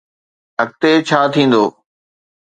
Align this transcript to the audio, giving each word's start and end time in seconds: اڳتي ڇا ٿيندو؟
اڳتي 0.61 0.91
ڇا 1.07 1.19
ٿيندو؟ 1.33 1.63